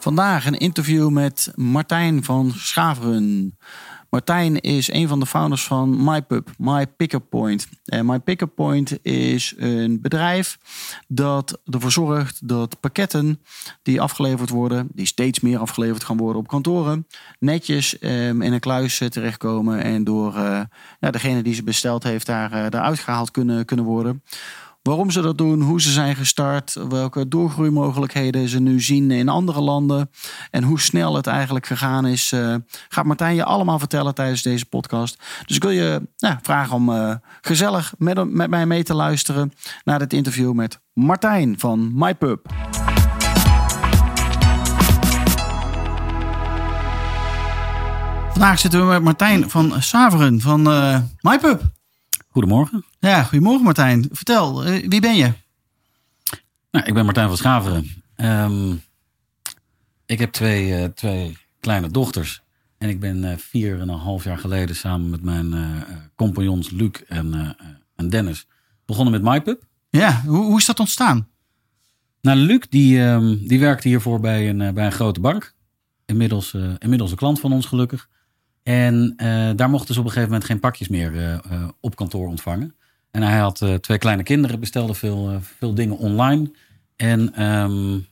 [0.00, 3.56] Vandaag een interview met Martijn van Schaveren.
[4.10, 7.68] Martijn is een van de founders van MyPub, My Pickup Point.
[7.84, 10.58] En My Pickup Point is een bedrijf
[11.08, 13.40] dat ervoor zorgt dat pakketten
[13.82, 17.06] die afgeleverd worden, die steeds meer afgeleverd gaan worden op kantoren,
[17.38, 20.60] netjes ehm, in een kluis terechtkomen en door uh,
[21.00, 24.22] ja, degene die ze besteld heeft daar, uh, daar uitgehaald kunnen, kunnen worden.
[24.82, 29.60] Waarom ze dat doen, hoe ze zijn gestart, welke doorgroeimogelijkheden ze nu zien in andere
[29.60, 30.10] landen
[30.50, 32.54] en hoe snel het eigenlijk gegaan is, uh,
[32.88, 35.22] gaat Martijn je allemaal vertellen tijdens deze podcast.
[35.46, 39.52] Dus ik wil je nou, vragen om uh, gezellig met, met mij mee te luisteren
[39.84, 42.48] naar dit interview met Martijn van MyPub.
[48.30, 51.62] Vandaag zitten we met Martijn van Saveren van uh, MyPub.
[52.32, 52.84] Goedemorgen.
[52.98, 54.08] Ja, goedemorgen Martijn.
[54.12, 55.32] Vertel, uh, wie ben je?
[56.70, 58.04] Nou, ik ben Martijn van Schaveren.
[58.16, 58.82] Um,
[60.06, 62.42] ik heb twee, uh, twee kleine dochters.
[62.78, 65.54] En ik ben uh, vier en een half jaar geleden samen met mijn
[66.14, 67.56] compagnons Luc en,
[67.96, 68.46] en Dennis
[68.84, 69.62] begonnen met MyPub.
[69.88, 71.28] Ja, hoe, hoe is dat ontstaan?
[72.20, 75.54] Nou, Luc die, um, die werkte hiervoor bij een, bij een grote bank.
[76.06, 78.08] Inmiddels, inmiddels een klant van ons gelukkig.
[78.62, 81.96] En uh, daar mochten ze op een gegeven moment geen pakjes meer uh, uh, op
[81.96, 82.74] kantoor ontvangen.
[83.10, 86.50] En hij had twee kleine kinderen, bestelde veel, veel dingen online.
[86.96, 88.06] En um,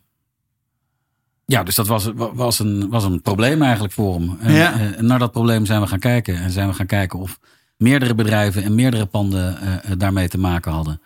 [1.44, 4.38] ja, dus dat was, was, een, was een probleem eigenlijk voor hem.
[4.40, 5.00] En, ja.
[5.00, 6.36] naar dat probleem zijn we gaan kijken.
[6.36, 7.40] En zijn we gaan kijken of
[7.76, 9.58] meerdere bedrijven en meerdere panden
[9.98, 11.00] daarmee te maken hadden.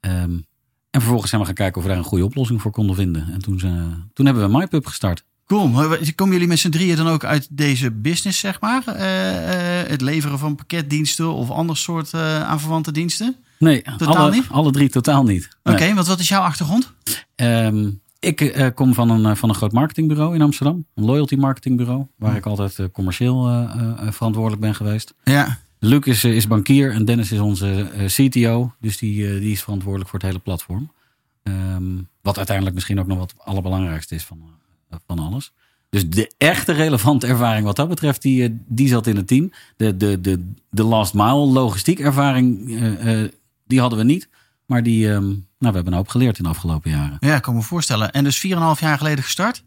[0.00, 0.46] Um,
[0.90, 3.32] en vervolgens zijn we gaan kijken of we daar een goede oplossing voor konden vinden.
[3.32, 3.58] En toen,
[4.12, 5.24] toen hebben we MyPub gestart.
[5.48, 5.70] Cool.
[6.14, 8.82] Komen jullie met z'n drieën dan ook uit deze business, zeg maar?
[8.86, 13.36] Uh, uh, het leveren van pakketdiensten of ander soort uh, aanverwante diensten?
[13.58, 14.46] Nee, totaal alle, niet?
[14.50, 15.48] alle drie totaal niet.
[15.62, 16.92] Oké, okay, wat, wat is jouw achtergrond?
[17.36, 20.84] Um, ik kom van een, van een groot marketingbureau in Amsterdam.
[20.94, 22.06] Een loyalty marketingbureau.
[22.16, 23.68] Waar ik altijd commercieel
[24.10, 25.14] verantwoordelijk ben geweest.
[25.24, 25.58] Ja.
[25.78, 28.72] Luc is, is bankier en Dennis is onze CTO.
[28.80, 30.90] Dus die, die is verantwoordelijk voor het hele platform.
[31.42, 34.38] Um, wat uiteindelijk misschien ook nog wat het allerbelangrijkste is van
[35.06, 35.52] van alles.
[35.90, 39.52] Dus de echte relevante ervaring wat dat betreft, die, die zat in het team.
[39.76, 43.28] De, de, de, de last mile logistiek ervaring, uh, uh,
[43.66, 44.28] die hadden we niet.
[44.66, 47.16] Maar die, um, nou, we hebben een hoop geleerd in de afgelopen jaren.
[47.20, 48.12] Ja, ik kan me voorstellen.
[48.12, 48.50] En dus 4,5
[48.80, 49.64] jaar geleden gestart?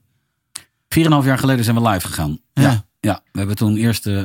[0.87, 2.39] 4,5 jaar geleden zijn we live gegaan.
[2.53, 2.61] Ja.
[2.61, 4.23] Ja, ja we hebben toen eerst uh,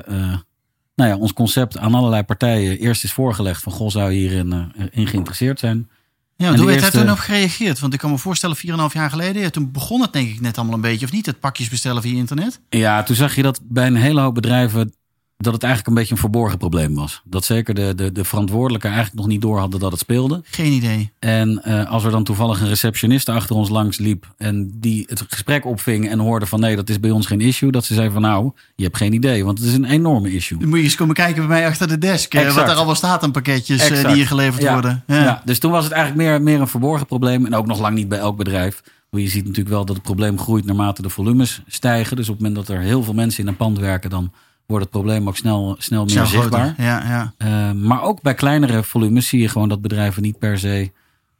[0.94, 3.62] nou ja, ons concept aan allerlei partijen eerst is voorgelegd.
[3.62, 5.90] Van, goh, zou je hierin in geïnteresseerd zijn?
[6.36, 6.96] Ja, hoe heeft eerste...
[6.96, 7.80] hij toen op gereageerd?
[7.80, 10.56] Want ik kan me voorstellen, 4,5 jaar geleden, ja, toen begon het denk ik net
[10.56, 11.26] allemaal een beetje, of niet?
[11.26, 12.60] Het pakjes bestellen via internet?
[12.68, 14.95] Ja, toen zag je dat bij een hele hoop bedrijven
[15.36, 17.22] dat het eigenlijk een beetje een verborgen probleem was.
[17.24, 20.40] Dat zeker de, de, de verantwoordelijken eigenlijk nog niet door hadden dat het speelde.
[20.44, 21.12] Geen idee.
[21.18, 25.24] En uh, als er dan toevallig een receptioniste achter ons langs liep en die het
[25.28, 28.10] gesprek opving en hoorde van nee, dat is bij ons geen issue, dat ze zei
[28.10, 30.58] van nou, je hebt geen idee, want het is een enorme issue.
[30.58, 32.54] Dan moet je eens komen kijken bij mij achter de desk, exact.
[32.54, 34.06] wat er allemaal staat aan pakketjes exact.
[34.06, 34.72] die hier geleverd ja.
[34.72, 35.04] worden.
[35.06, 35.22] Ja.
[35.22, 35.42] ja.
[35.44, 38.08] dus toen was het eigenlijk meer, meer een verborgen probleem en ook nog lang niet
[38.08, 38.82] bij elk bedrijf.
[39.10, 42.16] Je ziet natuurlijk wel dat het probleem groeit naarmate de volumes stijgen.
[42.16, 44.32] Dus op het moment dat er heel veel mensen in een pand werken, dan
[44.66, 46.74] wordt het probleem ook snel, snel meer Snel zichtbaar.
[46.76, 47.72] Ja, ja.
[47.72, 50.92] Uh, maar ook bij kleinere volumes zie je gewoon dat bedrijven niet per se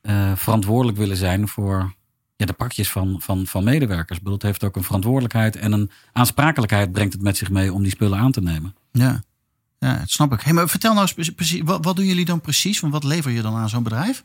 [0.03, 1.95] uh, verantwoordelijk willen zijn voor
[2.37, 4.19] ja, de pakjes van, van, van medewerkers.
[4.25, 7.91] Het heeft ook een verantwoordelijkheid en een aansprakelijkheid brengt het met zich mee om die
[7.91, 8.75] spullen aan te nemen.
[8.93, 9.23] Ja,
[9.79, 10.41] ja dat snap ik.
[10.41, 12.81] Hey, maar vertel nou eens precies, wat, wat doen jullie dan precies?
[12.81, 14.25] Want wat lever je dan aan zo'n bedrijf?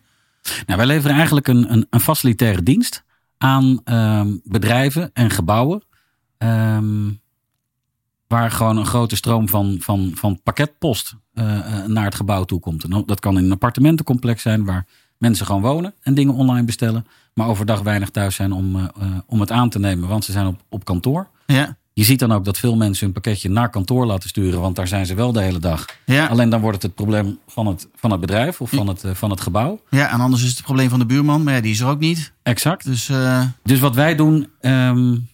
[0.66, 3.04] Nou, wij leveren eigenlijk een, een, een facilitaire dienst
[3.38, 5.84] aan um, bedrijven en gebouwen.
[6.38, 7.22] Um,
[8.32, 11.44] waar gewoon een grote stroom van, van, van pakketpost uh,
[11.86, 12.84] naar het gebouw toe komt.
[12.84, 14.86] En dat kan in een appartementencomplex zijn waar
[15.18, 17.06] mensen gewoon wonen en dingen online bestellen.
[17.34, 18.86] Maar overdag weinig thuis zijn om, uh,
[19.26, 21.28] om het aan te nemen, want ze zijn op, op kantoor.
[21.46, 21.78] Ja.
[21.94, 24.88] Je ziet dan ook dat veel mensen hun pakketje naar kantoor laten sturen, want daar
[24.88, 25.86] zijn ze wel de hele dag.
[26.06, 26.28] Ja.
[26.28, 29.30] Alleen dan wordt het het probleem van het, van het bedrijf of van het, van
[29.30, 29.82] het gebouw.
[29.90, 31.88] Ja, en anders is het het probleem van de buurman, maar ja, die is er
[31.88, 32.34] ook niet.
[32.44, 32.86] Exact.
[32.86, 33.44] Dus, uh...
[33.64, 35.30] dus wat wij doen, um,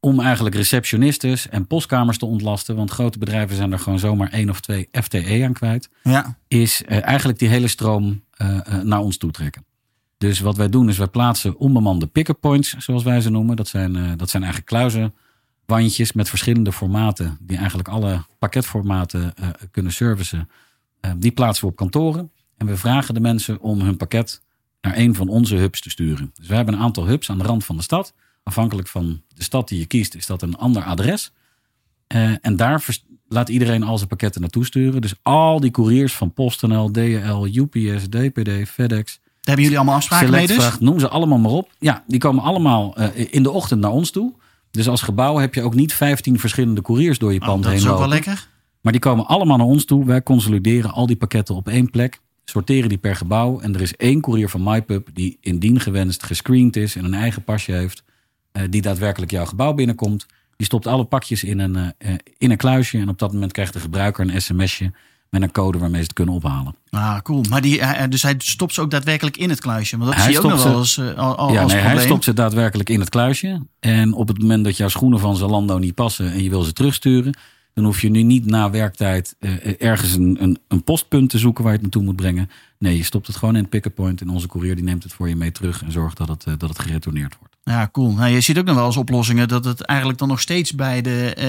[0.00, 2.76] om eigenlijk receptionistes en postkamers te ontlasten.
[2.76, 5.90] Want grote bedrijven zijn er gewoon zomaar één of twee FTE aan kwijt.
[6.02, 6.36] Ja.
[6.48, 9.64] Is uh, eigenlijk die hele stroom uh, uh, naar ons toe trekken.
[10.18, 13.56] Dus wat wij doen is wij plaatsen onbemande pick-up points, zoals wij ze noemen.
[13.56, 15.14] Dat zijn, dat zijn eigenlijk kluizen
[15.70, 20.50] wandjes met verschillende formaten, die eigenlijk alle pakketformaten eh, kunnen servicen.
[21.00, 22.30] Eh, die plaatsen we op kantoren.
[22.56, 24.42] En we vragen de mensen om hun pakket
[24.80, 26.30] naar een van onze hubs te sturen.
[26.34, 28.14] Dus we hebben een aantal hubs aan de rand van de stad.
[28.50, 31.32] Afhankelijk van de stad die je kiest, is dat een ander adres.
[32.06, 32.84] Eh, en daar
[33.28, 35.00] laat iedereen al zijn pakketten naartoe sturen.
[35.00, 40.30] Dus al die couriers van PostNL, DHL, UPS, DPD, FedEx, Daar hebben jullie allemaal afspraken
[40.30, 40.78] mee dus?
[40.78, 41.70] Noem ze allemaal maar op.
[41.78, 44.32] Ja, die komen allemaal eh, in de ochtend naar ons toe.
[44.70, 47.72] Dus als gebouw heb je ook niet 15 verschillende couriers door je Oh, pand dat
[47.72, 48.48] heen is ook wel lekker.
[48.80, 50.04] Maar die komen allemaal naar ons toe.
[50.04, 52.20] Wij consolideren al die pakketten op één plek.
[52.44, 53.60] Sorteren die per gebouw.
[53.60, 56.96] En er is één courier van MyPub die indien gewenst gescreend is.
[56.96, 58.02] En een eigen pasje heeft.
[58.52, 60.26] Eh, die daadwerkelijk jouw gebouw binnenkomt.
[60.56, 62.98] Die stopt alle pakjes in een, eh, eh, in een kluisje.
[62.98, 64.92] En op dat moment krijgt de gebruiker een sms'je.
[65.30, 66.74] Met een code waarmee ze het kunnen ophalen.
[66.90, 67.44] Ah, cool.
[67.48, 69.96] Maar die, hij- dus hij stopt ze ook daadwerkelijk in het kluisje.
[69.98, 71.72] Want dat Hij zie je ook nog wel ze- eens eh, al, al ja, als
[71.72, 73.66] nee, hij stopt ze daadwerkelijk in het kluisje.
[73.80, 76.72] En op het moment dat jouw schoenen van Zalando niet passen en je wil ze
[76.72, 77.34] terugsturen,
[77.74, 81.64] dan hoef je nu niet na werktijd eh, ergens een, een, een postpunt te zoeken
[81.64, 82.50] waar je het naartoe moet brengen.
[82.78, 85.12] Nee, je stopt het gewoon in het pick-up point en onze courier die neemt het
[85.12, 87.56] voor je mee terug en zorgt dat het, eh, dat het geretourneerd wordt.
[87.62, 88.12] Ja, cool.
[88.12, 91.02] Nou, je ziet ook nog wel eens oplossingen dat het eigenlijk dan nog steeds bij
[91.02, 91.44] de, eh,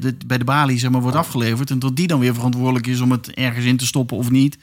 [0.00, 1.70] de, bij de balie zeg maar, wordt afgeleverd.
[1.70, 4.58] En dat die dan weer verantwoordelijk is om het ergens in te stoppen of niet.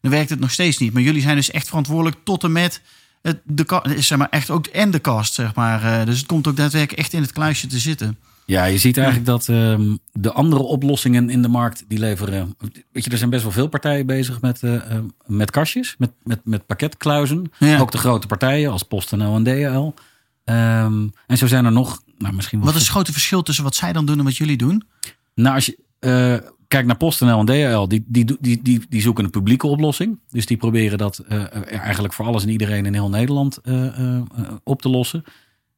[0.00, 0.92] Dan werkt het nog steeds niet.
[0.92, 2.80] Maar jullie zijn dus echt verantwoordelijk tot en met
[3.22, 5.34] het, de, zeg maar, echt ook en de kast.
[5.34, 6.06] Zeg maar.
[6.06, 8.18] Dus het komt ook daadwerkelijk echt in het kluisje te zitten.
[8.46, 12.56] Ja, je ziet eigenlijk dat ehm, de andere oplossingen in de markt die leveren.
[12.92, 16.12] Weet je, er zijn best wel veel partijen bezig met, eh, eh, met kastjes, met,
[16.22, 17.52] met, met pakketkluizen.
[17.58, 17.78] Ja.
[17.78, 19.92] Ook de grote partijen als PostNL en DHL.
[20.44, 22.60] Ehm, en zo zijn er nog, nou misschien.
[22.60, 24.82] Wat is het grote verschil tussen wat zij dan doen en wat jullie doen?
[25.34, 29.24] Nou, als je eh, kijkt naar PostNL en DHL, die, die, die, die, die zoeken
[29.24, 30.20] een publieke oplossing.
[30.30, 33.60] Dus die proberen dat eh, eigenlijk voor alles en iedereen in heel Nederland
[34.64, 35.24] op te lossen.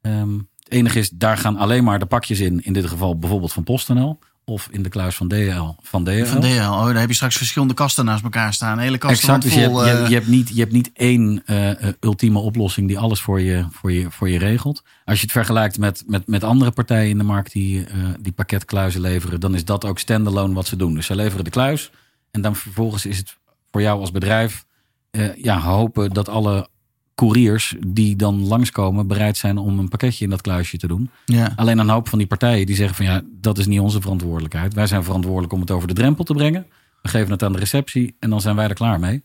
[0.01, 0.39] Ehm,
[0.69, 2.65] het enige is, daar gaan alleen maar de pakjes in.
[2.65, 4.19] In dit geval bijvoorbeeld van PostNL.
[4.45, 5.71] Of in de kluis van DHL.
[5.83, 6.25] Van DHL.
[6.25, 6.73] Van DHL.
[6.73, 8.73] Oh, daar heb je straks verschillende kasten naast elkaar staan.
[8.73, 9.85] Een hele kast Exact, dus je hebt, vol.
[9.85, 12.99] je, eh, hebt- je, hebt niet, je hebt niet één eh, eh, ultieme oplossing die
[12.99, 14.83] alles voor je, voor, je, voor je regelt.
[15.05, 17.87] Als je het vergelijkt met, met, met andere partijen in de markt die,
[18.21, 20.95] die pakketkluizen leveren, dan is dat ook standalone wat ze doen.
[20.95, 21.91] Dus ze leveren de kluis
[22.31, 23.37] en dan vervolgens is het
[23.71, 24.65] voor jou als bedrijf
[25.37, 26.69] ja, hopen dat alle
[27.19, 31.11] couriers die dan langskomen bereid zijn om een pakketje in dat kluisje te doen.
[31.25, 31.53] ja.
[31.57, 34.75] Alleen een hoop van die partijen die zeggen van ja, dat is niet onze verantwoordelijkheid.
[34.75, 36.67] Wij zijn verantwoordelijk om het over de drempel te brengen.
[37.03, 39.23] We geven het aan de receptie en dan zijn wij er klaar mee.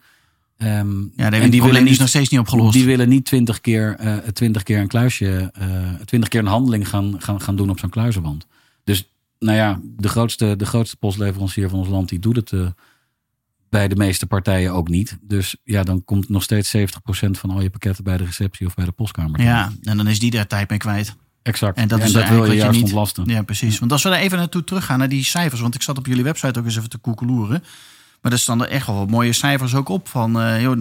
[0.58, 2.74] Ehm, Ja, en die, willen is niet, nog steeds niet opgelost.
[2.74, 5.68] die willen niet twintig keer, eh, twintig keer een kluisje, eh,
[6.06, 8.48] twintig keer een handeling gaan, gaan, gaan doen op zo'n kluizenwand.
[8.84, 9.10] Dus
[9.40, 12.60] nou ja, de grootste, de grootste postleverancier van ons land, die doet het eh,
[13.74, 15.18] bij de meeste partijen ook niet.
[15.22, 16.82] Dus ja, dan komt nog steeds 70%
[17.32, 19.42] van al je pakketten bij de receptie of bij de postkamer.
[19.42, 21.16] ja, en dan is die daar tijd mee kwijt.
[21.42, 21.78] exact.
[21.78, 23.26] En dat is wil eigenlijk je juist niet- ontlasten.
[23.26, 23.80] Ja, precies.
[23.80, 25.62] Want als we daar even naartoe teruggaan, naar die cijfers.
[25.62, 27.64] Want ik zat op jullie website ook eens even te koekeloeren.
[28.22, 30.08] Maar er staan er echt wel wat mooie cijfers ook op.
[30.08, 30.78] Van eh, joh,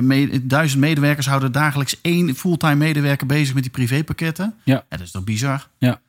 [0.00, 4.54] me- duizend medewerkers houden dagelijks één fulltime medewerker bezig met die privépakketten.
[4.64, 4.84] Ja.
[4.88, 5.68] dat is toch bizar?
[5.78, 6.00] Ja.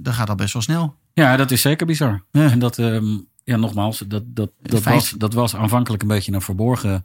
[0.00, 0.94] Dat gaat al best wel snel.
[1.14, 2.22] Ja, dat is zeker bizar.
[2.32, 2.50] Ja.
[2.50, 3.16] En dat, ehm,
[3.50, 7.04] ja, nogmaals, dat, dat, dat, was, dat was aanvankelijk een beetje een verborgen.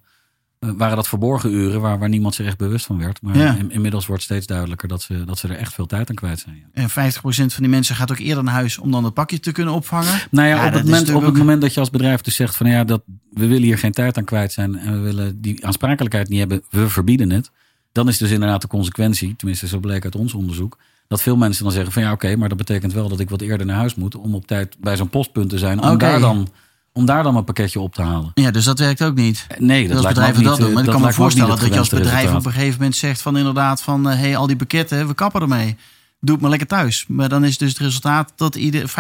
[0.60, 3.22] eh, waren dat verborgen uren waar, waar niemand zich echt bewust van werd.
[3.22, 3.56] Maar Ja.
[3.56, 6.40] in- inmiddels wordt steeds duidelijker dat ze, dat ze er echt veel tijd aan kwijt
[6.40, 6.56] zijn.
[6.56, 6.66] ja.
[6.74, 9.52] En 50% van die mensen gaat ook eerder naar huis om dan het pakje te
[9.52, 10.20] kunnen opvangen.
[10.32, 12.56] Nou ja, Ja, op, het moment, op het moment dat je als bedrijf dus zegt
[12.56, 15.66] van ja, dat, we willen hier geen tijd aan kwijt zijn en we willen die
[15.66, 17.52] aansprakelijkheid niet hebben, we verbieden het.
[17.92, 21.64] Dan is dus inderdaad de consequentie, tenminste zo bleek uit ons onderzoek, dat veel mensen
[21.64, 23.96] dan zeggen van ja oké, maar dat betekent wel dat ik wat eerder naar huis
[23.96, 26.48] moet om op tijd bij zo'n postpunt te zijn, om, daar, dan,
[26.94, 28.32] om daar dan mijn pakketje op te halen.
[28.34, 29.46] Ja, dus dat werkt ook niet.
[29.48, 30.68] Eh, Nee, dat als lijkt bedrijven niet, dat doen.
[30.68, 33.22] eh, Maar ik kan me voorstellen dat je als bedrijf op een gegeven moment zegt
[33.22, 35.78] van inderdaad van hé, hey, al die pakketten, we kappen ermee.
[36.26, 37.06] Doe het maar lekker thuis.
[37.08, 38.94] Maar dan is dus het resultaat dat ieder 50%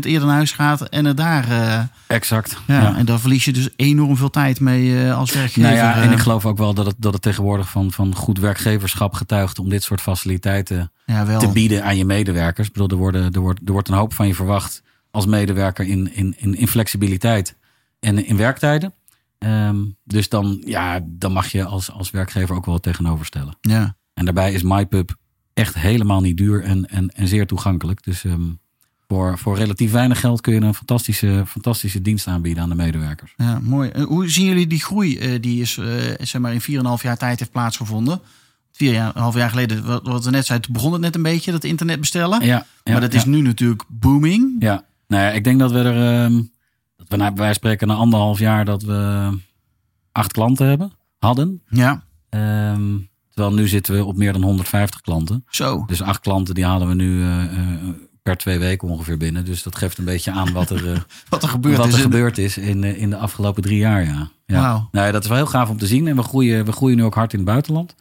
[0.00, 1.50] eerder naar huis gaat en het daar.
[1.50, 2.56] eh, Exact.
[2.66, 2.96] ja, ja.
[2.96, 5.62] En daar verlies je dus enorm veel tijd mee eh, als werkgever.
[5.62, 6.12] Nou ja, en eh.
[6.12, 9.68] ik geloof ook wel dat het, dat het tegenwoordig van, van goed werkgeverschap getuigt om
[9.68, 11.40] dit soort faciliteiten ja, wel.
[11.40, 12.66] te bieden aan je medewerkers.
[12.66, 15.86] Ik bedoel, er, worden, er, wordt, er wordt een hoop van je verwacht als medewerker
[15.86, 17.56] in, in, in, in flexibiliteit
[18.00, 18.94] en in werktijden.
[19.38, 23.56] Ehm, dus dan, ja, dan mag je als, als werkgever ook wel wat tegenover stellen.
[23.60, 23.96] Ja.
[24.14, 25.20] En daarbij is MyPub
[25.54, 28.04] echt helemaal niet duur en, en, en zeer toegankelijk.
[28.04, 28.50] Dus ehm,
[29.08, 33.34] voor, voor relatief weinig geld kun je een fantastische, fantastische dienst aanbieden aan de medewerkers.
[33.36, 33.90] ja, mooi.
[33.90, 35.86] Eh, hoe zien jullie die groei eh, die is, eh,
[36.18, 38.20] zeg maar in 4,5 jaar tijd heeft plaatsgevonden?
[38.72, 41.14] Vier jaar, een half jaar geleden, wat, wat we net zeiden, toen begon het net
[41.14, 42.44] een beetje, dat internet bestellen.
[42.44, 43.18] Ja, ja, maar dat ja.
[43.18, 44.56] is nu natuurlijk booming.
[44.58, 46.42] Ja, nou ja, ik denk dat we er, ehm,
[46.96, 49.30] dat we wij spreken na anderhalf jaar dat we
[50.12, 51.62] acht klanten hebben, hadden.
[51.68, 52.98] Ja, Ehm,
[53.34, 55.44] terwijl nu zitten we op meer dan 150 klanten.
[55.50, 55.84] zo.
[55.86, 57.48] Dus acht klanten die halen we nu eh, eh,
[58.22, 59.44] per twee weken ongeveer binnen.
[59.44, 60.98] Dus dat geeft een beetje aan wat er, eh,
[61.28, 61.92] Wat er gebeurd wat is.
[61.92, 64.04] er in- gebeurd is in, in de afgelopen drie jaar.
[64.04, 64.28] Ja.
[64.46, 64.60] Ja.
[64.92, 66.08] Nou, ja, dat is wel heel gaaf om te zien.
[66.08, 67.94] En we groeien, we groeien nu ook hard in het buitenland.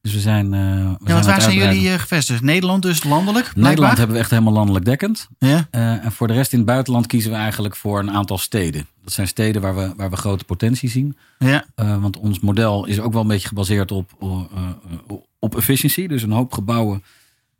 [0.00, 0.54] Dus we zijn.
[0.54, 2.42] eh, we Ja, want waar zijn jullie eh, gevestigd?
[2.42, 3.44] Nederland dus landelijk?
[3.44, 3.68] blijkbaar?
[3.68, 5.28] Nederland hebben we echt helemaal landelijk dekkend.
[5.38, 5.68] Ja?
[5.70, 8.86] Eh, en voor de rest in het buitenland kiezen we eigenlijk voor een aantal steden.
[9.04, 11.16] Dat zijn steden waar we, waar we grote potentie zien.
[11.38, 11.64] Ja.
[11.74, 14.10] Want ons model is ook wel een beetje gebaseerd op,
[15.38, 16.06] op efficiency.
[16.06, 17.02] Dus een hoop gebouwen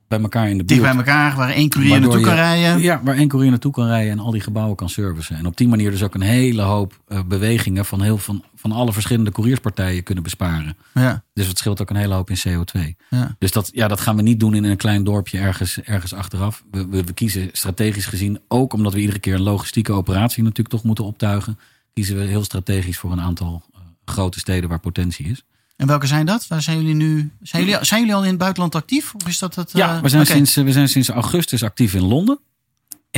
[0.08, 0.96] bij elkaar in de Dicht buurt.
[0.96, 2.80] bij elkaar, waar één courier naartoe kan rijden.
[2.80, 5.36] Ja, waar één courier naartoe kan rijden en al die gebouwen kan servicen.
[5.36, 8.92] En op die manier dus ook een hele hoop bewegingen van, heel, van, van alle
[8.92, 10.76] verschillende courierspartijen kunnen besparen.
[10.94, 11.24] Ja.
[11.34, 12.80] Dus het scheelt ook een hele hoop in CO2.
[13.10, 13.36] Ja.
[13.38, 16.64] Dus dat, ja, dat gaan we niet doen in een klein dorpje ergens, ergens achteraf.
[16.70, 20.68] We, we, we kiezen strategisch gezien, ook omdat we iedere keer een logistieke operatie natuurlijk
[20.68, 21.58] toch moeten optuigen,
[21.92, 25.44] kiezen we heel strategisch voor een aantal eh, grote steden waar potentie is.
[25.76, 26.46] En welke zijn dat?
[26.46, 27.30] Waar zijn jullie nu?
[27.42, 29.14] Zijn jullie, zijn jullie al in het buitenland actief?
[29.14, 29.72] Of is dat het?
[29.72, 32.38] Ja, eh, we zijn, sinds, we zijn sinds augustus actief in Londen.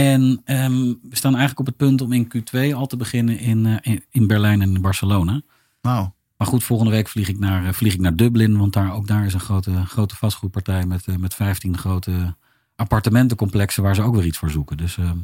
[0.00, 3.66] En ehm, we staan eigenlijk op het punt om in Q2 al te beginnen in,
[3.66, 5.40] eh, in, in Berlijn en in Barcelona.
[5.80, 6.14] Wauw.
[6.36, 8.58] Maar goed, volgende week vlieg ik naar, eh, vlieg ik naar Dublin.
[8.58, 12.36] Want daar, ook daar is een grote, grote vastgoedpartij met, eh, met 15 grote
[12.76, 14.76] appartementencomplexen waar ze ook weer iets voor zoeken.
[14.76, 15.18] Dus ehm,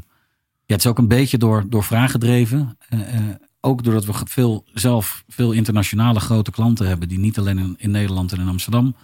[0.64, 2.78] ja, het is ook een beetje door, door vraag gedreven.
[3.60, 7.08] Ook doordat we veel, zelf veel internationale grote klanten hebben.
[7.08, 8.96] Die niet alleen in, in Nederland en in Amsterdam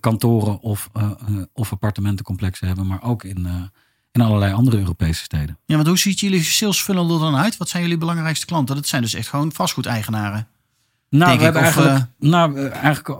[0.00, 0.90] kantoren of,
[1.52, 2.86] of appartementencomplexen hebben.
[2.86, 3.70] Maar ook in,
[4.12, 5.58] in allerlei andere Europese steden.
[5.64, 7.56] Ja, want hoe ziet jullie sales funnel er dan uit?
[7.56, 8.74] Wat zijn jullie belangrijkste klanten?
[8.74, 10.48] Dat zijn dus echt gewoon vastgoedeigenaren.
[11.08, 13.18] Nou, we hebben of, eigenlijk, nou, eh, eigenlijk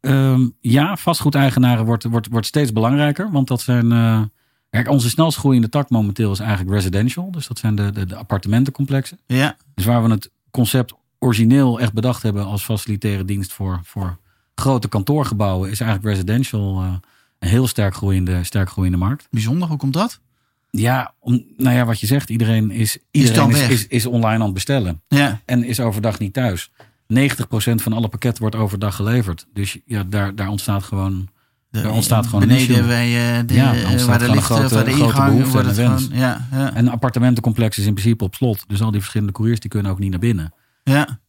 [0.00, 3.30] ehm, ja, vastgoedeigenaren wordt, wordt, wordt steeds belangrijker.
[3.30, 3.92] Want dat zijn.
[3.92, 4.22] eh,
[4.70, 7.30] kijk, onze snelst groeiende tak momenteel is eigenlijk residential.
[7.30, 9.18] Dus dat zijn de, de, de appartementencomplexen.
[9.26, 9.56] Ja.
[9.74, 14.18] Dus waar we het concept origineel echt bedacht hebben als facilitaire dienst voor, voor
[14.54, 16.92] grote kantoorgebouwen, is eigenlijk residential eh,
[17.38, 19.26] een heel sterk groeiende, sterk groeiende markt.
[19.30, 20.20] Bijzonder, hoe komt dat?
[20.70, 24.34] Ja, om, nou ja, wat je zegt, iedereen is, dan iedereen is, is, is online
[24.38, 25.40] aan het bestellen Ja.
[25.44, 26.70] en is overdag niet thuis.
[27.14, 27.14] 90%
[27.74, 29.46] van alle pakketten wordt overdag geleverd.
[29.52, 31.28] Dus ja, daar, daar ontstaat gewoon.
[31.70, 32.86] De- Er ontstaat gewoon een beneden issue.
[32.86, 35.66] bij, eh, de, Ja, ontstaat waar de een grote- waar de grote ingang wordt en
[35.66, 36.18] het een gewoon.
[36.18, 38.64] Ja, ja, En een appartementencomplex is in principe op slot.
[38.68, 40.52] Dus al die verschillende couriers die kunnen ook niet naar binnen.
[40.82, 41.20] ja.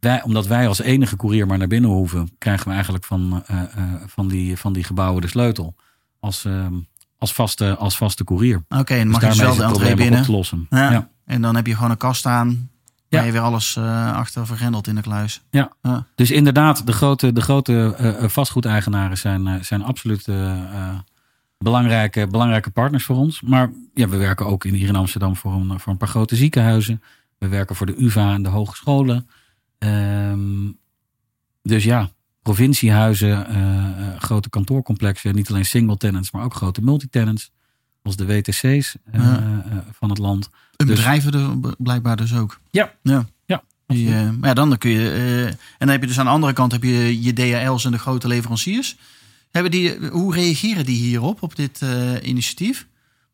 [0.00, 3.62] Wij, omdat wij als enige courier maar naar binnen hoeven, krijgen we eigenlijk van, eh,
[3.62, 3.68] eh,
[4.06, 5.74] van, die, van die gebouwen de sleutel.
[6.20, 6.74] Als, ehm,
[7.18, 8.64] als, vaste, als vaste courier.
[8.68, 10.44] Oké, en Dus mag je dus is de entree binnen.
[10.70, 10.90] Ja.
[10.90, 11.08] Ja.
[11.24, 12.70] En dan heb je gewoon een kast staan.
[13.08, 13.26] Waar Ja.
[13.26, 15.42] je weer alles eh, achter vergrendelt in de kluis.
[15.50, 15.72] Ja.
[15.82, 16.06] Ja.
[16.14, 17.94] Dus inderdaad, de grote, de grote
[18.28, 20.28] vastgoedeigenaren zijn, zijn absoluut
[21.58, 23.40] belangrijke, belangrijke partners voor ons.
[23.40, 26.36] Maar ja, we werken ook in, hier in Amsterdam voor een, voor een paar grote
[26.36, 27.02] ziekenhuizen.
[27.38, 29.28] We werken voor de UvA en de hogescholen.
[29.78, 30.70] Ehm,
[31.62, 32.10] dus ja,
[32.42, 33.56] provinciehuizen, eh,
[34.08, 35.34] eh, grote kantoorcomplexen.
[35.34, 37.50] Niet alleen single tenants, maar ook grote multitenants.
[38.02, 38.62] Als de WTC's
[39.04, 39.84] eh, Ja.
[39.92, 40.48] van het land.
[40.76, 42.60] Een Dus- bedrijven er blijkbaar dus ook.
[42.70, 42.92] Ja.
[43.02, 43.26] Ja.
[43.46, 45.10] Ja, Die, maar ja, dan kun je.
[45.50, 47.98] en dan heb je dus aan de andere kant heb je je DHL's en de
[47.98, 48.96] grote leveranciers.
[49.50, 51.80] Hebben die, hoe reageren die hierop, op dit
[52.22, 52.86] initiatief?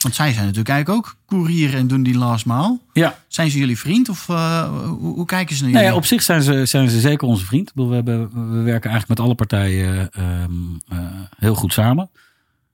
[0.04, 2.80] Want zij zijn natuurlijk eigenlijk ook courier en doen die last maal.
[2.92, 5.98] Ja, Zijn ze jullie vriend of eh, hoe, hoe kijken ze naar Nou jullie?
[5.98, 7.72] ja, op zich zijn ze, zijn ze zeker onze vriend.
[7.74, 8.20] We, hebben,
[8.52, 10.52] we werken eigenlijk met alle partijen ehm,
[10.88, 10.98] eh,
[11.38, 12.10] heel goed samen.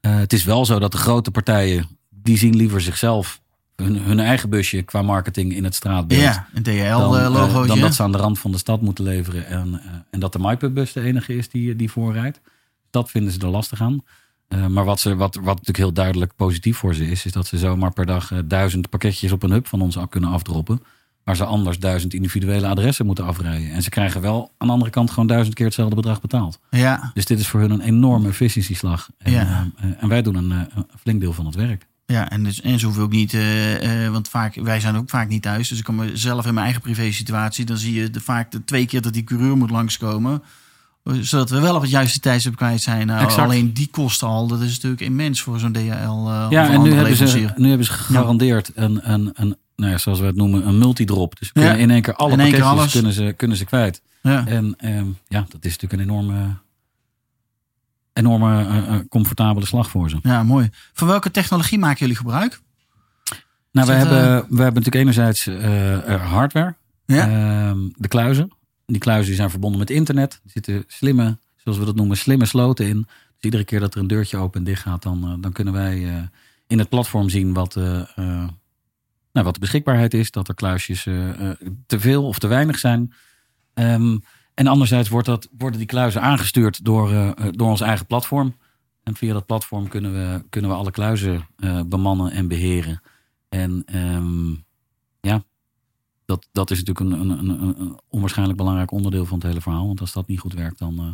[0.00, 3.40] Eh, het is wel zo dat de grote partijen, die zien liever zichzelf,
[3.76, 6.20] hun, hun eigen busje qua marketing in het straatbeeld.
[6.20, 7.66] ja, een DHL-logootje.
[7.66, 9.46] dan dat ze aan de rand van de stad moeten leveren.
[9.46, 12.40] En, en dat de MyPub-bus de enige is die, die voorrijdt.
[12.90, 14.02] Dat vinden ze er lastig aan.
[14.50, 17.46] Eh, maar wat, ze, wat, wat natuurlijk heel duidelijk positief voor ze is, is dat
[17.46, 20.82] ze zomaar per dag eh, duizend pakketjes op een hub van ons af kunnen afdroppen.
[21.24, 23.70] Waar ze anders duizend individuele adressen moeten afrijden.
[23.72, 26.58] En ze krijgen wel aan de andere kant gewoon duizend keer hetzelfde bedrag betaald.
[26.70, 29.08] ja, Dus dit is voor hun een enorme efficiëntieslag.
[29.18, 29.68] En, Ja.
[29.76, 31.86] eh, en wij doen een, een flink deel van het werk.
[32.06, 33.36] ja, en, dus, en ze hoeven ook niet,
[34.10, 35.68] want vaak, wij zijn ook vaak niet thuis.
[35.68, 37.64] Dus ik kom zelf in mijn eigen privé situatie.
[37.64, 40.42] Dan zie je de, vaak de twee keer dat die coureur moet langskomen.
[41.02, 43.06] Eh, Zodat we wel op het juiste tijdstip kwijt zijn.
[43.06, 45.80] Nou, alleen die kosten al, dat is natuurlijk immens voor zo'n DHL.
[45.88, 49.92] eh, of Ja, en nu hebben, ze, nu hebben ze gegarandeerd een, een, een nou
[49.92, 51.38] ja, zoals we het noemen, een multidrop.
[51.38, 51.74] Dus Ja.
[51.74, 52.92] in één keer alle In één alles.
[52.92, 54.02] kunnen ze, kunnen ze kwijt.
[54.22, 54.46] Ja.
[54.46, 56.56] En ehm, ja, dat is natuurlijk een enorme,
[58.12, 60.18] enorme eh, eh, comfortabele slag voor ze.
[60.22, 60.68] ja, mooi.
[60.92, 62.60] Van welke technologie maken jullie gebruik?
[63.72, 66.74] Nou, we hebben, we hebben natuurlijk enerzijds eh, eh, hardware,
[67.06, 67.28] Ja.
[67.28, 68.50] ehm, de kluizen.
[68.90, 70.40] Die kluizen zijn verbonden met internet.
[70.44, 73.06] Er zitten slimme, zoals we dat noemen, slimme sloten in.
[73.40, 75.74] Dus iedere keer dat er een deurtje open en dicht gaat, dan, eh, dan kunnen
[75.74, 76.22] wij eh,
[76.66, 78.02] in het platform zien wat, eh,
[79.32, 80.30] nou, wat de beschikbaarheid is.
[80.30, 81.02] Dat er kluisjes
[81.86, 83.12] te veel of te weinig zijn.
[83.74, 84.18] Ehm,
[84.54, 88.56] en anderzijds wordt dat, worden die kluizen aangestuurd door, door ons eigen platform.
[89.02, 91.46] En via dat platform kunnen we, kunnen we alle kluizen
[91.86, 93.02] bemannen en beheren.
[93.48, 94.20] En ja,
[96.30, 99.86] dat, dat is natuurlijk een, een, een, een onwaarschijnlijk belangrijk onderdeel van het hele verhaal.
[99.86, 101.04] Want als dat niet goed werkt, dan, eh,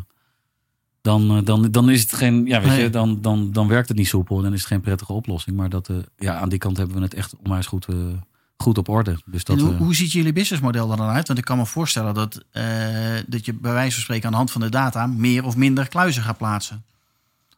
[1.01, 2.47] dan, eh, dan, dan is het geen.
[2.47, 2.83] Ja, weet Nee.
[2.83, 5.57] je, dan, dan, dan werkt het niet soepel en dan is het geen prettige oplossing.
[5.57, 7.87] Maar dat, eh, ja, aan die kant hebben we het echt onwijs goed,
[8.57, 9.19] goed op orde.
[9.25, 11.27] Dus dat, en hoe, hoe ziet jullie businessmodel er dan uit?
[11.27, 12.45] Want ik kan me voorstellen dat,
[13.27, 15.89] dat je bij wijze van spreken aan de hand van de data meer of minder
[15.89, 16.85] kluizen gaat plaatsen.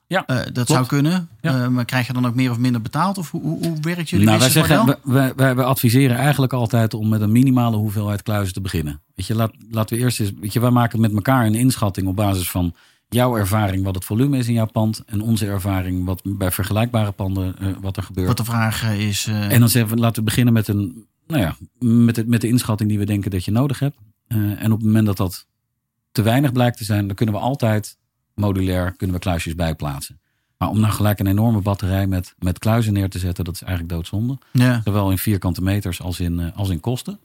[0.09, 1.29] Ja, Eh, dat zou kunnen.
[1.41, 1.63] Ja.
[1.63, 3.19] Eh, maar krijg je dan ook meer of minder betaald?
[3.19, 6.95] Of hoe, hoe, hoe werkt jullie nou, wij, zeggen, wij, wij, wij adviseren eigenlijk altijd
[6.95, 9.01] om met een minimale hoeveelheid kluizen te beginnen.
[9.15, 10.33] Weet je, laat, laten we eerst eens.
[10.41, 12.75] Weet je, wij maken met elkaar een inschatting op basis van
[13.09, 15.03] jouw ervaring, wat het volume is in jouw pand.
[15.07, 18.27] En onze ervaring, wat bij vergelijkbare panden, eh, wat er gebeurt.
[18.29, 19.27] Wat de vraag is.
[19.27, 22.41] eh, En dan zeggen we, laten we beginnen met een, nou ja, met de, met
[22.41, 23.97] de inschatting die we denken dat je nodig hebt.
[24.27, 25.47] Eh, en op het moment dat dat
[26.13, 27.97] te weinig blijkt te zijn, dan kunnen we altijd
[28.39, 30.21] modulair kunnen we kluisjes bijplaatsen.
[30.59, 33.63] Maar om nou gelijk een enorme batterij met, met kluizen neer te zetten, dat is
[33.63, 34.39] eigenlijk doodzonde.
[34.53, 34.81] ja.
[34.85, 37.21] Zowel in vierkante meters als in, eh, als in kosten.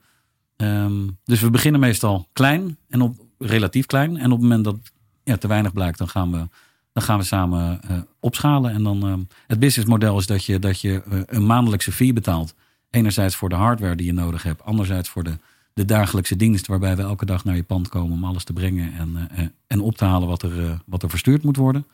[0.55, 4.17] Ehm, dus we beginnen meestal klein en op relatief klein.
[4.17, 4.77] En op het moment dat
[5.23, 6.47] ja, te weinig blijkt, dan gaan we,
[6.93, 8.71] dan gaan we samen eh, opschalen.
[8.71, 12.55] En dan ehm, het businessmodel is dat je, dat je eh, een maandelijkse fee betaalt.
[12.89, 14.63] Enerzijds voor de hardware die je nodig hebt.
[14.63, 15.37] Anderzijds voor de,
[15.73, 18.93] de dagelijkse dienst waarbij we elke dag naar je pand komen om alles te brengen
[18.93, 21.87] en, eh, en op te halen wat er, eh, wat er verstuurd moet worden.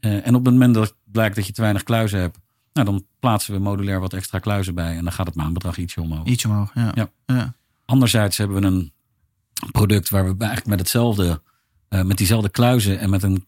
[0.00, 2.38] Eh, en op het moment dat blijkt dat je te weinig kluizen hebt,
[2.72, 4.96] nou, dan plaatsen we modulair wat extra kluizen bij.
[4.96, 6.26] En dan gaat het maandbedrag ietsje omhoog.
[6.26, 6.70] Iets omhoog.
[6.74, 6.92] Ja.
[6.94, 7.10] Ja.
[7.26, 7.54] Ja.
[7.84, 8.92] Anderzijds hebben we een
[9.72, 11.42] product waar we eigenlijk met hetzelfde,
[11.88, 13.44] eh, met diezelfde kluizen en met een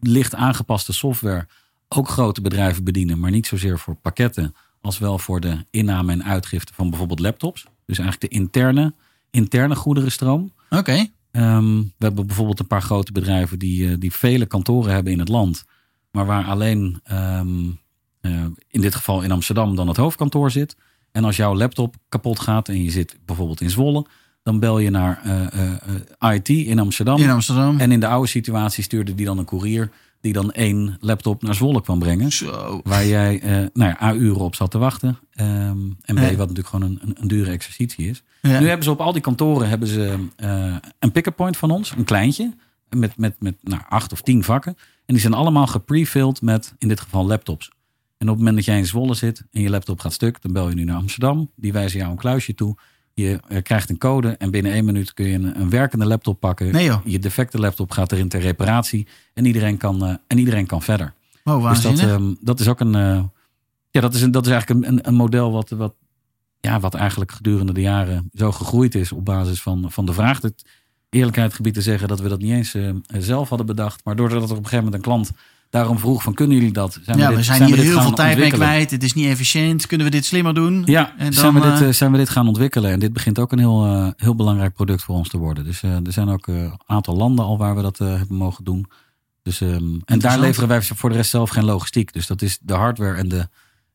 [0.00, 1.46] licht aangepaste software
[1.88, 3.20] ook grote bedrijven bedienen.
[3.20, 7.66] Maar niet zozeer voor pakketten als wel voor de inname en uitgifte van bijvoorbeeld laptops.
[7.86, 8.94] Dus eigenlijk de interne,
[9.32, 10.52] interne goederenstroom.
[10.70, 11.06] Oké.
[11.30, 15.18] Ehm, we hebben bijvoorbeeld een paar grote bedrijven die, eh, die vele kantoren hebben in
[15.18, 15.64] het land.
[16.10, 17.70] Maar waar alleen ehm,
[18.20, 20.76] eh, in dit geval in Amsterdam dan het hoofdkantoor zit.
[21.12, 24.06] En als jouw laptop kapot gaat en je zit bijvoorbeeld in Zwolle.
[24.42, 25.20] Dan bel je naar
[26.20, 27.18] eh, IT in Amsterdam.
[27.18, 27.78] In Amsterdam.
[27.78, 29.90] En in de oude situatie stuurde die dan een koerier.
[30.22, 32.32] Die dan één laptop naar Zwolle kwam brengen.
[32.32, 32.80] Zo.
[32.84, 35.18] Waar jij eh nou ja, A uren op zat te wachten.
[35.32, 36.24] Ehm, en B, Ja.
[36.28, 38.22] wat natuurlijk gewoon een, een, een dure exercitie is.
[38.42, 38.60] Ja.
[38.60, 41.90] Nu hebben ze op al die kantoren hebben ze, eh, een pick-up point van ons.
[41.96, 42.54] Een kleintje.
[42.88, 44.76] Met, met, met nou, acht of tien vakken.
[45.06, 47.70] En die zijn allemaal geprefilled met in dit geval laptops.
[48.18, 50.42] En op het moment dat jij in Zwolle zit en je laptop gaat stuk.
[50.42, 51.50] Dan bel je nu naar Amsterdam.
[51.56, 52.76] Die wijzen jou een kluisje toe.
[53.14, 56.40] Je eh, krijgt een code en binnen één minuut kun je een, een werkende laptop
[56.40, 56.72] pakken.
[56.72, 56.90] Nee.
[57.04, 59.06] Je defecte laptop gaat erin ter reparatie.
[59.34, 61.14] En iedereen kan, eh, en iedereen kan verder.
[61.44, 62.94] Oh, Dus dat, ehm, dat is ook een.
[62.94, 63.24] eh,
[63.90, 65.94] ja, dat is, een, dat is eigenlijk een, een, model wat, wat,
[66.60, 70.42] ja, wat eigenlijk gedurende de jaren zo gegroeid is op basis van, van de vraag.
[70.42, 70.64] Het
[71.10, 74.04] eerlijkheid gebied te zeggen dat we dat niet eens zelf hadden bedacht.
[74.04, 75.30] Maar doordat er op een gegeven moment een klant
[75.72, 76.98] daarom vroeg van kunnen jullie dat?
[77.02, 78.90] Zijn ja, dit- we zijn we hier dit heel veel tijd mee kwijt.
[78.90, 79.86] Het is niet efficiënt.
[79.86, 80.82] Kunnen we dit slimmer doen?
[80.84, 82.90] Ja, En zijn, dan, we dit, eh, eh, zijn we dit gaan ontwikkelen.
[82.90, 85.64] En dit begint ook een heel, eh, heel belangrijk product voor ons te worden.
[85.64, 88.86] Dus er zijn ook een aantal landen al waar we dat hebben mogen doen.
[89.42, 92.12] Dus, ehm, en daar leveren wij voor de rest zelf geen logistiek.
[92.12, 93.48] Dus dat is de hardware en, de,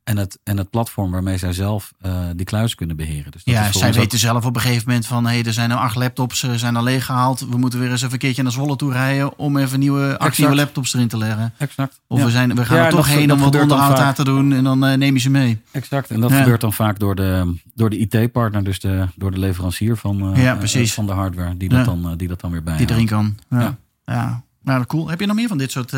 [0.07, 3.31] en, het, en het platform waarmee zij zelf eh, die kluis kunnen beheren.
[3.31, 5.25] Dus dat Ja, zij ook- weten zelf op een gegeven moment van...
[5.25, 7.39] hé, hey, er zijn nou acht laptops, eh, zijn al leeggehaald.
[7.39, 9.37] We moeten weer eens even een keertje naar Zwolle toe rijden...
[9.37, 11.53] om even nieuwe actieve laptops erin te leggen.
[11.57, 11.99] Exact.
[12.07, 14.23] Of Ja, we, zijn, we gaan Ja, er toch heen om wat onderhoud aan te
[14.23, 14.53] doen...
[14.53, 15.61] en dan eh, neem je ze mee.
[15.71, 16.09] exact.
[16.11, 16.37] En dat Ja.
[16.37, 20.55] gebeurt dan vaak door de, door de IT-partner, dus de, door de leverancier van, Ja,
[20.55, 20.93] precies.
[20.93, 22.77] van de hardware, die dat, dan, die dat dan weer bij.
[22.77, 23.37] Die erin kan.
[23.49, 24.43] Ja, ja.
[24.63, 25.09] Nou, cool.
[25.09, 25.93] Heb je nog meer van dit soort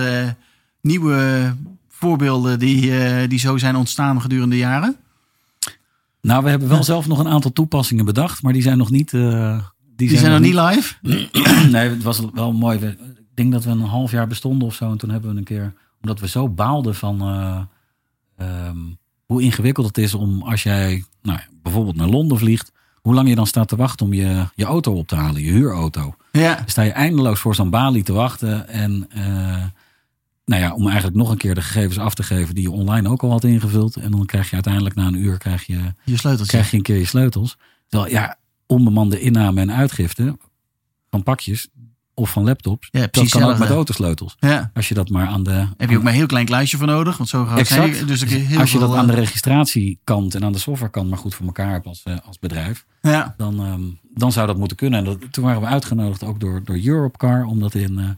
[0.81, 1.53] nieuwe
[1.99, 2.59] voorbeelden...
[2.59, 4.95] Die, eh, die zo zijn ontstaan gedurende de jaren?
[6.21, 9.13] Nou, we hebben wel zelf nog een aantal toepassingen bedacht, maar die zijn nog niet.
[9.13, 9.59] eh,
[9.95, 10.95] Die zijn nog niet live?
[11.71, 12.79] nee, het was wel mooi.
[12.79, 12.97] Ik
[13.35, 14.91] denk dat we een half jaar bestonden of zo.
[14.91, 17.61] En toen hebben we een keer, omdat we zo baalden van eh,
[18.37, 18.77] ehm,
[19.25, 23.35] hoe ingewikkeld het is om als jij nou, bijvoorbeeld naar Londen vliegt, hoe lang je
[23.35, 26.15] dan staat te wachten om je, je auto op te halen, je huurauto.
[26.31, 26.55] Ja.
[26.55, 28.67] Dan sta je eindeloos voor zo'n balie te wachten.
[28.67, 29.07] En
[30.49, 33.09] nou ja, om eigenlijk nog een keer de gegevens af te geven die je online
[33.09, 33.95] ook al had ingevuld.
[33.95, 36.51] En dan krijg je uiteindelijk na een uur krijg je, Je sleuteltje.
[36.51, 37.57] krijg je een keer je sleutels.
[37.87, 40.37] Terwijl ja, onbemande inname en uitgifte
[41.09, 41.67] van pakjes
[42.13, 42.87] of van laptops.
[42.91, 44.35] Ja, dat precies kan ook met autosleutels.
[44.39, 44.71] Ja.
[44.73, 45.67] Als je dat maar aan de.
[45.77, 47.17] Heb je ook maar een heel klein kluisje voor nodig?
[47.17, 48.07] Want zo zijn Exact.
[48.07, 51.35] Dus heel als je dat aan de eh, registratiekant en aan de softwarekant maar goed
[51.35, 53.33] voor elkaar hebt als, eh, als bedrijf, Ja.
[53.37, 53.81] dan, ehm,
[54.13, 54.99] dan zou dat moeten kunnen.
[54.99, 58.09] En dat, toen waren we uitgenodigd ook door, door Europcar om dat in, eh,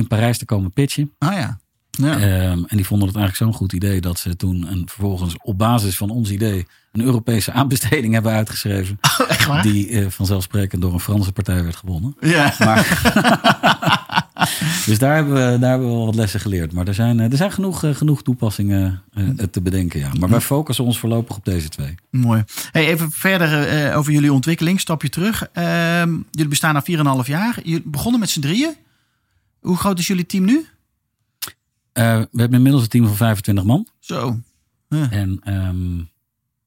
[0.00, 1.12] in Parijs te komen pitchen.
[1.18, 1.58] Ah ja.
[1.90, 2.18] Ja.
[2.18, 5.58] Ehm, en die vonden het eigenlijk zo'n goed idee dat ze toen een, vervolgens op
[5.58, 8.98] basis van ons idee een Europese aanbesteding hebben uitgeschreven.
[9.28, 9.62] Echt waar?
[9.62, 12.16] Die eh, vanzelfsprekend door een Franse partij werd gewonnen.
[12.20, 12.54] Ja.
[12.58, 12.86] Maar,
[14.86, 16.72] Dus daar hebben, we, daar hebben we wel wat lessen geleerd.
[16.72, 20.00] Maar er zijn, eh, er zijn genoeg, eh, genoeg toepassingen eh, te bedenken.
[20.00, 20.10] Ja.
[20.18, 21.94] Maar wij focussen ons voorlopig op deze twee.
[22.10, 22.44] Mooi.
[22.70, 24.80] Hey, even verder over jullie ontwikkeling.
[24.80, 25.48] Stapje terug.
[25.52, 27.58] Ehm, jullie bestaan na 4,5 jaar.
[27.62, 28.74] Jullie begonnen met z'n drieën.
[29.60, 30.66] Hoe groot is jullie team nu?
[31.92, 33.86] Eh, we hebben inmiddels een team van 25 man.
[33.98, 34.40] Zo.
[34.88, 36.02] En ehm,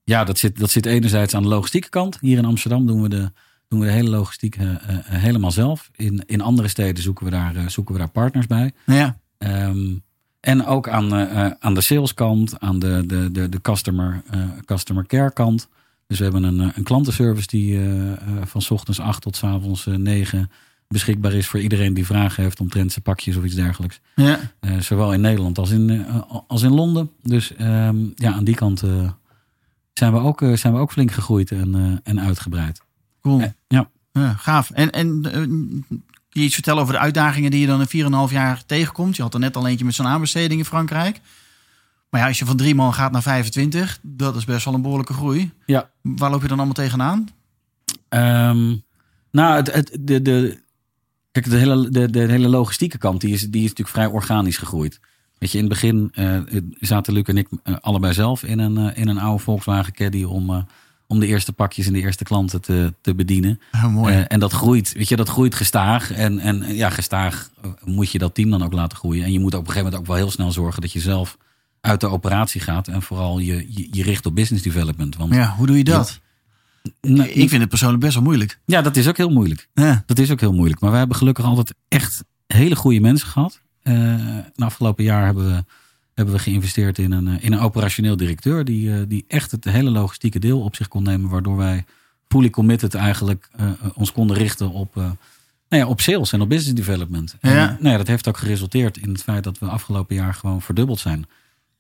[0.04, 2.18] ja, dat zit, dat zit enerzijds aan de logistieke kant.
[2.22, 3.32] Hier in Amsterdam doen we de,
[3.68, 5.90] doen we de hele logistiek eh, eh, helemaal zelf.
[5.96, 8.72] In, in andere steden zoeken we daar, zoeken we daar partners bij.
[8.86, 9.20] Ja.
[9.38, 9.96] Ehm,
[10.40, 11.14] en ook aan,
[11.60, 14.24] aan de saleskant, aan de, de, de, de customer,
[14.66, 15.70] customer care kant.
[16.08, 17.80] Dus we hebben een, een klantenservice die
[18.44, 20.50] van 's ochtends 8 tot 's avonds eh, 9
[20.94, 24.00] beschikbaar is voor iedereen die vragen heeft omtrent zijn pakjes of iets dergelijks.
[24.16, 24.40] Ja.
[24.60, 27.12] Eh, zowel in Nederland als in, eh, als in Londen.
[27.22, 29.10] Dus ehm, ja, aan die kant eh,
[29.94, 32.82] zijn, we ook, zijn we ook flink gegroeid en, en uitgebreid.
[33.22, 33.42] Cool.
[33.68, 33.90] Ja.
[34.12, 34.72] Ja, gaaf.
[34.72, 38.66] En, en kun je iets vertellen over de uitdagingen die je dan in 4,5 jaar
[38.66, 39.16] tegenkomt?
[39.16, 41.20] Je had er net al eentje met zo'n aanbesteding in Frankrijk.
[42.10, 44.82] Maar ja, als je van drie man gaat naar 25, dat is best wel een
[44.82, 45.52] behoorlijke groei.
[45.66, 45.90] Ja.
[46.02, 47.28] Waar loop je dan allemaal tegenaan?
[48.10, 48.76] Ehm,
[49.32, 50.63] nou, het, het, de, de,
[51.34, 54.58] kijk, de hele, de, de hele logistieke kant die is, die is natuurlijk vrij organisch
[54.58, 55.00] gegroeid.
[55.38, 56.40] Weet je, in het begin eh,
[56.80, 60.24] zaten Luc en ik eh, allebei zelf in een, eh, in een oude Volkswagen Caddy
[60.24, 60.66] om,
[61.08, 63.60] om de eerste pakjes en de eerste klanten te, te bedienen.
[63.90, 64.14] mooi.
[64.14, 66.12] Eh, en dat groeit, weet je, dat groeit gestaag.
[66.12, 67.50] En, en ja, gestaag
[67.84, 69.24] moet je dat team dan ook laten groeien.
[69.24, 71.38] En je moet op een gegeven moment ook wel heel snel zorgen dat je zelf
[71.82, 72.88] uit de operatie gaat.
[72.88, 75.16] En vooral je, je, je richt op business development.
[75.16, 76.22] Want ja, hoe doe je dat?
[77.02, 78.60] Nou, Ik vind het persoonlijk best wel moeilijk.
[78.66, 79.68] ja, dat is ook heel moeilijk.
[79.74, 80.04] Ja.
[80.06, 80.82] Dat is ook heel moeilijk.
[80.82, 83.62] Maar we hebben gelukkig altijd echt hele goede mensen gehad.
[83.82, 83.94] Eh
[84.56, 85.64] de afgelopen jaar hebben we,
[86.14, 88.66] hebben we geïnvesteerd in een, eh, in een operationeel directeur.
[88.66, 91.30] Die, eh, die echt het hele logistieke deel op zich kon nemen.
[91.30, 91.86] Waardoor wij
[92.28, 93.50] fully committed eigenlijk
[93.94, 95.16] ons konden richten op, nou
[95.70, 97.36] ja, op sales en op business development.
[97.40, 100.62] En, nou ja, dat heeft ook geresulteerd in het feit dat we afgelopen jaar gewoon
[100.62, 101.26] verdubbeld zijn.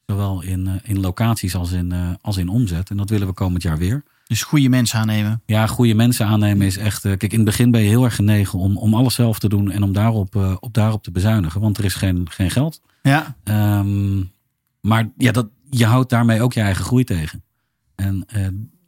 [0.06, 2.89] Zowel in, in locaties als in, als in omzet.
[2.89, 4.04] En dat willen we komend jaar weer.
[4.27, 5.41] Dus goede mensen aannemen.
[5.45, 7.05] Ja, goede mensen aannemen is echt.
[7.05, 9.49] eh, Kijk, in het begin ben je heel erg genegen om, om alles zelf te
[9.49, 11.62] doen en om daarop, eh, op daarop te bezuinigen.
[11.62, 12.81] Want er is geen, geen geld.
[13.01, 14.23] Ja, Ehm,
[14.81, 17.43] maar ja, dat, je houdt daarmee ook je eigen groei tegen.
[17.95, 18.47] En eh,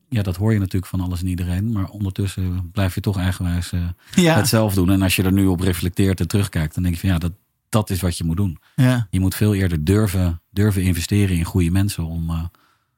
[0.10, 1.72] ja, dat hoor je natuurlijk van alles en iedereen.
[1.72, 3.72] Maar ondertussen blijf je toch eigenwijs
[4.16, 4.92] ja, het zelf doen.
[4.92, 7.32] En als je er nu op reflecteert en terugkijkt, dan denk je van ja, dat,
[7.70, 8.58] dat is wat je moet doen.
[8.76, 9.08] ja.
[9.10, 12.50] Je moet veel eerder durven, durven investeren in goede mensen om,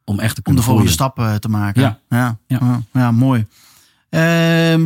[0.09, 1.81] om echt te Om kunnen de volgende stappen te maken.
[2.09, 2.37] Ja.
[2.47, 3.11] ja, Ja.
[3.11, 3.45] mooi.
[4.09, 4.81] Ehm,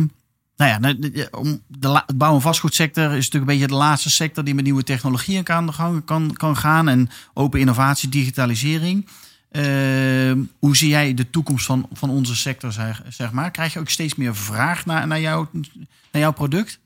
[0.56, 4.44] nou ja, de- om de bouw- en vastgoedsector is natuurlijk een beetje de laatste sector
[4.44, 6.88] die met nieuwe technologieën aan de gang kan, kan gaan.
[6.88, 9.06] En open innovatie, digitalisering.
[9.50, 13.50] Ehm, hoe zie jij de toekomst van, van onze sector, zeg, zeg maar?
[13.50, 15.46] Krijg je ook steeds meer vraag naar, naar, jou,
[16.12, 16.78] naar jouw product?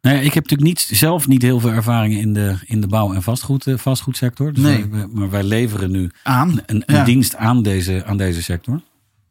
[0.00, 2.86] Nou ja, ik heb natuurlijk niet, zelf niet heel veel ervaring in de, in de
[2.86, 4.52] bouw- en vastgoed, eh, vastgoedsector.
[4.52, 4.86] Dus Nee.
[4.86, 6.60] wij- maar wij leveren nu Aan?
[6.66, 7.04] een, een Ja.
[7.04, 8.80] dienst aan deze, aan deze sector.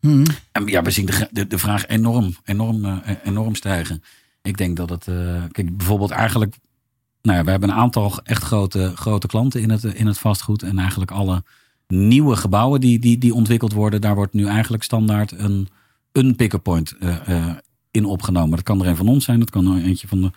[0.02, 0.26] Mhm.
[0.52, 4.04] En ja, we zien de, de, de vraag enorm, enorm, eh, enorm stijgen.
[4.42, 6.56] Ik denk dat het, eh, kijk, bijvoorbeeld eigenlijk,
[7.22, 10.64] nou ja, we hebben een aantal echt grote, grote klanten in het, in het vastgoed.
[10.64, 11.44] En eigenlijk alle
[11.88, 15.68] nieuwe gebouwen die, die, die ontwikkeld worden, daar wordt nu eigenlijk standaard een,
[16.12, 16.94] een pick-up point
[17.92, 18.50] in opgenomen.
[18.50, 20.32] Dat kan er een van ons zijn, dat kan er eentje van de,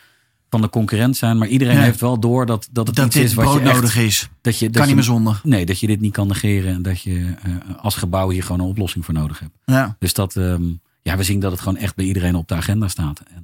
[0.51, 1.39] van de concurrent zijn.
[1.39, 3.97] Maar iedereen heeft wel door dat, dat het Dat iets dit is wat je echt,
[3.97, 4.29] is.
[4.41, 5.41] dat je, dat Kan je, niet meer zonder.
[5.45, 8.61] Nee, dat je dit niet kan negeren en dat je eh, als gebouw hier gewoon
[8.61, 9.53] een oplossing voor nodig hebt.
[9.65, 9.97] Ja.
[9.99, 10.63] Dus dat, ehm,
[11.03, 13.21] ja, we zien dat het gewoon echt bij iedereen op de agenda staat.
[13.21, 13.43] En eh,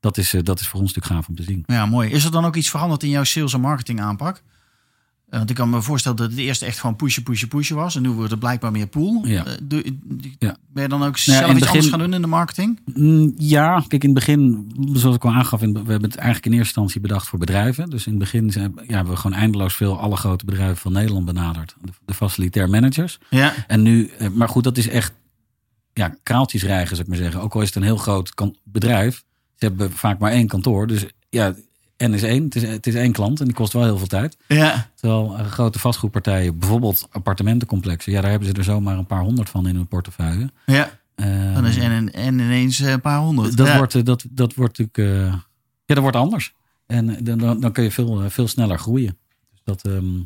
[0.00, 1.62] dat is, eh, dat is voor ons natuurlijk gaaf om te zien.
[1.66, 2.10] Ja, mooi.
[2.10, 4.42] Is er dan ook iets veranderd in jouw sales en marketing aanpak?
[5.32, 7.96] Eh, Want ik kan me voorstellen dat het eerst echt gewoon pushen, pushen, pushen was.
[7.96, 9.24] En nu wordt het blijkbaar meer pool.
[9.26, 9.44] Ja.
[9.46, 9.84] Eh, doe-
[10.38, 10.56] Ja.
[10.72, 12.80] Ben je dan ook zelf iets anders gaan doen in de marketing?
[12.94, 16.52] Mm, Ja, kijk, in het begin, zoals ik al aangaf, we hebben het eigenlijk in
[16.52, 17.90] eerste instantie bedacht voor bedrijven.
[17.90, 20.92] Dus in het begin zijn, ja, hebben we gewoon eindeloos veel alle grote bedrijven van
[20.92, 21.74] Nederland benaderd.
[21.80, 23.18] De, de facilitair managers.
[23.30, 23.52] Ja.
[23.66, 25.12] En nu, eh, maar goed, dat is echt
[25.92, 27.40] ja, kraaltjes rijgen, zou ik maar zeggen.
[27.40, 29.16] Ook al is het een heel groot kan- bedrijf,
[29.56, 30.86] ze hebben vaak maar één kantoor.
[30.86, 31.54] Dus ja,
[32.08, 34.06] N is één, het is, het is één klant en die kost wel heel veel
[34.06, 34.36] tijd.
[34.48, 34.90] Ja.
[34.94, 39.50] Terwijl eh, grote vastgoedpartijen, bijvoorbeeld appartementencomplexen, ja, daar hebben ze er zomaar een paar honderd
[39.50, 40.50] van in hun portefeuille.
[40.66, 41.00] ja.
[41.14, 43.56] Eh, Dan is en, en, en ineens eh, een paar honderd.
[43.56, 43.76] dat, ja.
[43.76, 45.20] wordt, dat, dat wordt natuurlijk,
[45.84, 46.54] ja, dat wordt anders.
[46.86, 49.18] En dan, dan, kun je veel, veel sneller groeien.
[49.50, 50.20] Dus dat, ehm,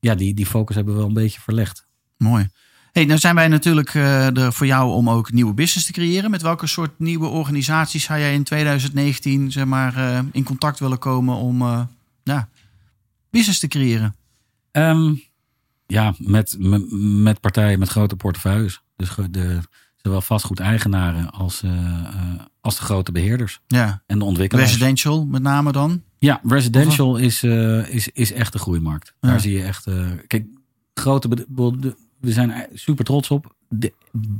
[0.00, 1.86] ja, die, die focus hebben we wel een beetje verlegd.
[2.16, 2.48] Mooi.
[2.92, 6.30] Hey, nou zijn wij natuurlijk eh, er voor jou om ook nieuwe business te creëren.
[6.30, 10.98] Met welke soort nieuwe organisaties zou jij in 2019 zeg maar, eh, in contact willen
[10.98, 11.80] komen om eh,
[12.22, 12.48] ja,
[13.30, 14.14] business te creëren?
[14.70, 15.14] Ehm,
[15.86, 16.82] ja, met, met,
[17.22, 18.82] met partijen met grote portefeuilles.
[18.96, 19.58] Dus de,
[19.96, 21.62] zowel vastgoedeigenaren als,
[22.60, 24.68] als de grote beheerders Ja, en de ontwikkelaars.
[24.68, 26.02] residential met name dan.
[26.18, 27.42] Ja, residential is,
[27.88, 29.14] is, is echt de groeimarkt.
[29.20, 29.28] Ja.
[29.28, 29.86] Daar zie je echt.
[30.26, 30.46] kijk,
[30.94, 33.54] grote de- we zijn super trots op.
[33.68, 33.92] De,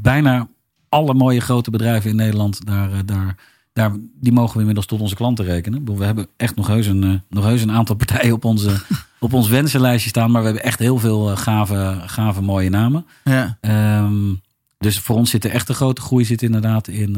[0.03, 0.49] bijna
[0.89, 3.37] alle mooie grote bedrijven in Nederland, daar, eh, daar,
[3.73, 5.97] daar, die mogen we inmiddels tot onze klanten rekenen.
[5.97, 8.81] We hebben echt nog heus een, eh, nog heus een aantal partijen op, onze,
[9.19, 10.31] op ons wensenlijstje staan.
[10.31, 13.07] Maar we hebben echt heel veel eh, gave, gave mooie namen.
[13.25, 13.59] Ja.
[13.61, 14.35] Ehm,
[14.79, 17.17] dus voor ons zit de echte grote groei zit inderdaad in,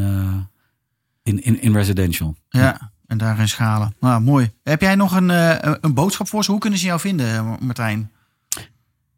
[1.22, 2.34] in, in, in residential.
[2.48, 2.90] ja.
[3.06, 3.94] En daarin schalen.
[4.00, 4.50] Nou, mooi.
[4.62, 5.28] Heb jij nog een,
[5.84, 6.50] een boodschap voor ze?
[6.50, 8.10] Hoe kunnen ze jou vinden, Martijn?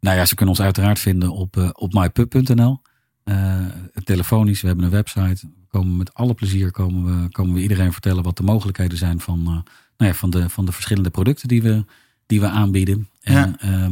[0.03, 2.81] Nou ja, ze kunnen ons uiteraard vinden op, eh, op mypub.nl.
[3.23, 3.65] Eh,
[4.03, 5.47] telefonisch, we hebben een website.
[5.47, 9.19] We komen met alle plezier komen we, komen we iedereen vertellen wat de mogelijkheden zijn
[9.19, 9.63] van, eh, nou
[10.11, 11.85] ja, van, de, van de verschillende producten die we,
[12.25, 13.09] die we aanbieden.
[13.21, 13.55] En Ja.
[13.59, 13.89] ja.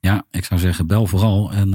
[0.00, 1.74] ja, ik zou zeggen, bel vooral en,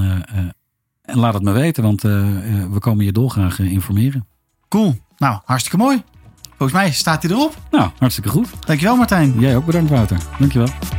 [1.01, 4.27] en laat het me weten, want we komen je dolgraag informeren.
[4.67, 4.95] Cool.
[5.17, 6.03] Nou, hartstikke mooi.
[6.57, 7.57] Volgens mij staat hij erop.
[7.71, 8.49] Nou, hartstikke goed.
[8.65, 9.39] Dankjewel, Martijn.
[9.39, 10.17] Jij ook bedankt, Wouter.
[10.39, 10.98] Dankjewel.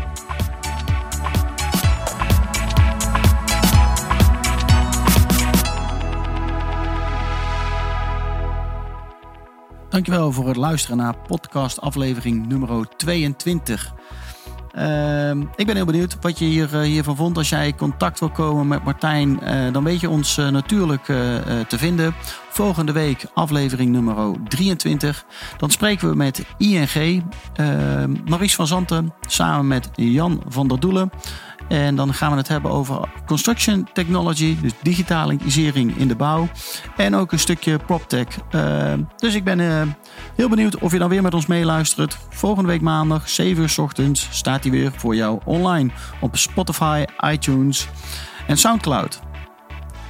[9.90, 13.94] Dankjewel voor het luisteren naar podcast aflevering nummer 22.
[14.72, 17.36] Ehm, ik ben heel benieuwd wat je hier, eh, hiervan vond.
[17.36, 21.04] Als jij contact wil komen met Martijn, eh, dan weet je ons eh, natuurlijk
[21.68, 22.14] te vinden.
[22.50, 25.24] Volgende week aflevering nummer 23.
[25.56, 27.22] Dan spreken we met ING,
[27.54, 27.66] eh,
[28.26, 31.10] Maurice van Zanten, samen met Jan van der Doelen.
[31.70, 36.48] En dan gaan we het hebben over construction technology, dus digitalisering in de bouw.
[36.96, 38.26] En ook een stukje PropTech.
[38.50, 39.82] Eh, dus ik ben eh,
[40.36, 42.18] heel benieuwd of je dan weer met ons meeluistert.
[42.28, 47.04] Volgende week maandag, 7 uur 's ochtends, staat hij weer voor jou online op Spotify,
[47.20, 47.88] iTunes
[48.46, 49.20] en Soundcloud.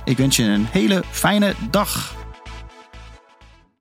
[0.04, 2.19] Ik wens je een hele fijne dag.